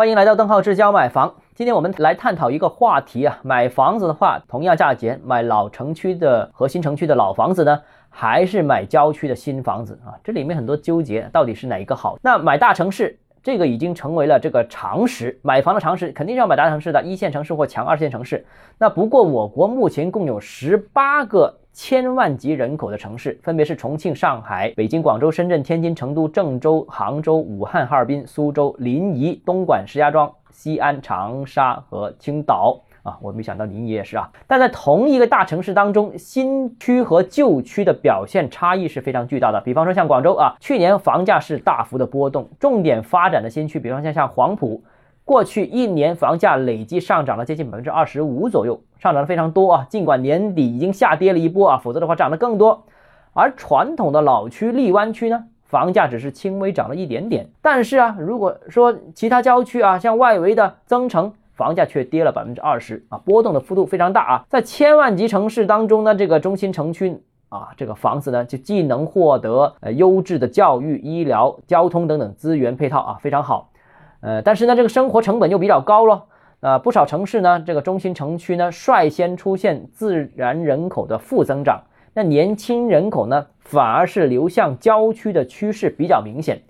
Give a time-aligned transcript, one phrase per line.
[0.00, 1.34] 欢迎来到邓浩志教买房。
[1.54, 10.16] 今天我们来探讨一个话题啊，买房子的话，同样价钱买老城区的和新城区的老房子呢，还是买郊区的新房子啊？
[10.24, 12.16] 这里面很多纠结，到底是哪一个好？
[12.22, 18.46] 那买大城市，这个已经成为了这个常识，买房的常识肯定是要买大城市的，一线城市或强二线城市。
[18.78, 21.59] 那不过我国目前共有十八个。
[21.72, 33.16] 千万级人口的城市分别是重庆、上海、北京、广州、深圳、天津、成都、郑州、杭州、武汉、哈尔滨、苏州、临沂、东莞、石家庄、西安、长沙和青岛啊！
[33.22, 34.28] 我没想到临沂也是啊。
[34.46, 39.60] 但在同一个大城市当中，新区和旧区的表现差异是非常巨大的。
[39.60, 44.82] 比方说像广州啊，去年房价是大幅的波动，重点发展的新区，比方像像黄埔。
[45.30, 49.86] 过去一年房价累计上涨了接近百分之二十五左右，上涨的非常多啊！
[49.88, 52.84] 尽管年底已经下跌了一波啊，否则的话涨得更多。
[53.32, 57.48] 而传统的老区荔湾区呢，房价只是轻微涨了一点点。
[57.62, 64.44] 但是啊，如果说其他郊区啊，像外围的增城，房价却跌了百分之二十啊，波动的幅度非常大啊！
[64.48, 67.16] 在千万级城市当中呢，这个中心城区
[67.50, 73.69] 啊，这个房子呢，就既能获得呃优质的教育、医疗、交通等等资源配套啊，非常好。
[74.20, 76.24] 呃，但是呢，这个生活成本又比较高了。
[76.60, 81.80] 啊，不少城市呢，这个中心城区呢，率先出现自然人口的负增长。
[82.12, 86.60] 那年轻人口呢，反而是流向郊区的趋势比较明显。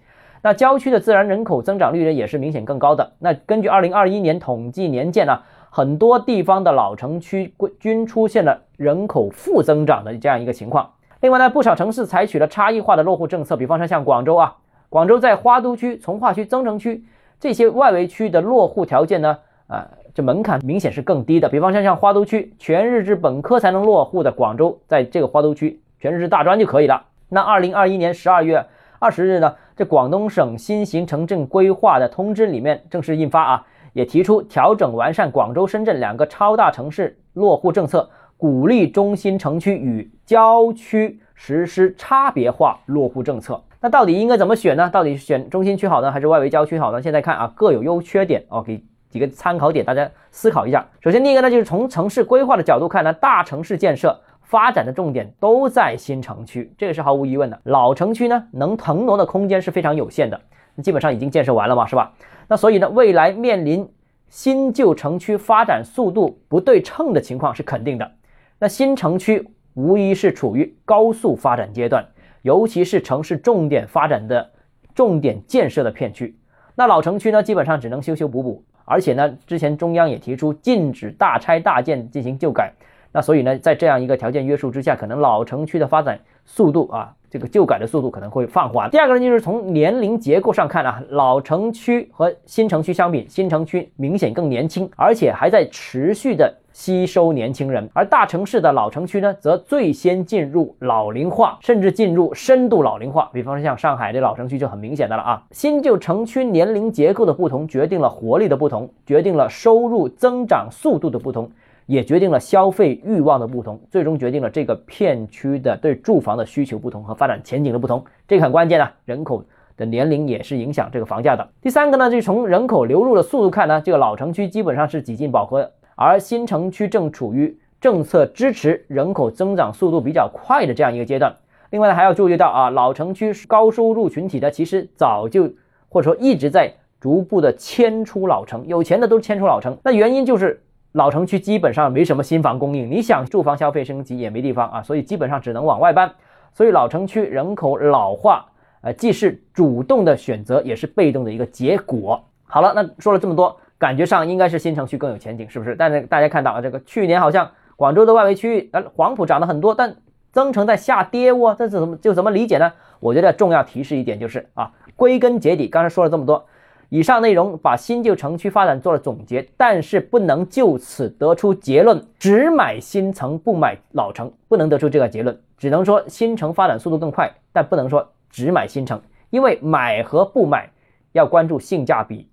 [0.43, 3.15] 那郊区的自然人口增长率呢，也是明显更高的。
[3.19, 5.41] 那根据二零二一年统计年鉴呢，
[5.71, 10.89] 很多地方的老城区均出现了人口负增长的这样一个情况。
[11.21, 14.57] 另外呢，不少城市采取了差异化的落户政策，比方说像广州啊，
[14.89, 17.05] 广州在花都区、从化区、增城区。
[17.41, 19.39] 这些外围区的落户条件呢？
[19.67, 21.49] 啊，这门槛明显是更低的。
[21.49, 27.07] 比方像像花都区，全日制本科才能落户的广州，在这个花都区全日制大专就可以了。
[27.31, 28.67] 那二零二一年十二月
[28.99, 43.59] 二十日呢，这广东省新型城镇规划的通知里面正式印发啊，也提出调整完善广州、深圳两个超大城市落户政策，鼓励中心城区与郊区实施差别化落户政策。
[43.81, 44.91] 那到底应该怎么选呢？
[44.91, 47.01] 到底是选中心区好呢，还是外围郊区好呢？
[47.01, 50.87] 现在看啊，各有优缺点哦，给几个参考点，大家思考一下。
[51.01, 57.59] 首先，第一个呢，就是从城市规划的角度看呢，大城市建设发展的重点都在新城区，这个是毫无疑问的。
[57.65, 60.39] 老城区呢，能腾挪的空间是非常有限的，
[60.83, 62.13] 基本上已经建设完了嘛，是吧？
[62.49, 63.89] 那所以呢，未来面临
[64.29, 68.13] 新旧城区发展速度不对称的情况是肯定的。
[68.59, 72.07] 那新城区无疑是处于高速发展阶段。
[72.43, 74.51] 尤其是城市重点发展的
[74.95, 76.35] 重点建设的片区，
[76.75, 82.73] 那老城区呢，基本上只能修修补补，而且呢，之前中央也提出禁止大拆大建进行旧改，
[83.13, 88.89] 那所以呢，在这样一个条件约束之下，可能老城区的发展速度啊，这个旧改的速度可能会放缓。
[88.89, 96.57] 第二个呢，就是从年龄结构上看啊，老城区和新城区相比，新城区明显更年轻，而且还在持续的。
[96.73, 103.29] 吸收年轻人，而大城市的老城区呢，则最先进入老龄化，甚至进入深度老龄化。
[103.33, 105.43] 比方说像上海的老城区就很明显的了啊。
[105.51, 111.51] 新旧城区年龄结构的不同，决定了活力的不同，决定了收入增长速度的不同，
[111.87, 118.05] 也决定了消费欲望的不同，最终决定了这个片区的对住房的需求不同和发展前景的不同。
[118.29, 119.45] 这个很关键啊，人口
[119.77, 121.49] 的年龄也是影响这个房价的。
[121.61, 125.73] 第三个呢，就从人口流入的速度看呢，这个老城区基本上是几近饱和。
[126.03, 131.37] 而新城区正处于政策支持人口增长速度比较快的这样一个阶段。
[131.69, 135.53] 另外呢，还要注意到啊，老城区高收入群体呢，其实早就
[135.91, 139.77] 或者说一直在逐步的迁出老城，有钱的都迁出老城。
[139.85, 140.63] 那原因就是
[140.93, 146.11] 老城区基本上没什么新房供应，你想住房消费升级也没地方啊，所以基本上只能往外搬。
[146.55, 148.47] 所以老城区人口老化，
[148.81, 152.25] 呃，既是主动的选择，也是被动的一个结果。
[152.45, 153.55] 好了，那说了这么多。
[153.81, 155.75] 感觉上应该是新城区更有前景，是不是？
[155.75, 159.97] 但是大家看到啊，这个去年好像广州的外围区域，呃，黄埔涨了很多，但
[160.33, 162.73] 增城在下跌哦，这是怎么就怎么理解呢？
[163.01, 166.47] 我觉得重要提示一点就是啊，归根结底，刚才说了这么多，
[166.91, 179.01] 以上内容把新旧城区发展做了总结，但是不能就此得出结论，只买新城不买老城，不能得出这个结论，只能说新城发展速度更快，但不能说只买新城，
[179.31, 180.71] 因为买和不买
[181.13, 182.30] 要关注性价比。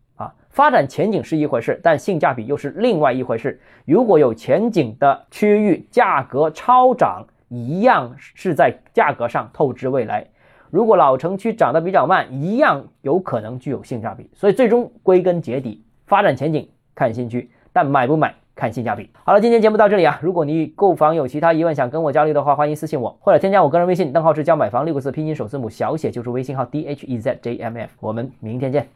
[0.58, 3.62] 发展前景是一回事，但性价比又是另外一回事。
[3.86, 10.24] 如果有前景的区域，价格超涨，一样是在价格上透支未来；
[10.72, 14.32] 如果老城区涨得比较慢，一样有可能具有性价比。
[14.34, 19.12] 所以最终归根结底，发展前景看新区，但买不买看性价比。
[19.26, 20.18] 好了，今天节目到这里啊。
[20.24, 27.92] 如果你购房有其他疑问想跟我交流的话，欢迎私信我，或者添加我个人微信：邓浩志教买房六个字拼音首字母小写就是微信号 d h e z j m f。
[28.00, 28.88] 我们明天见。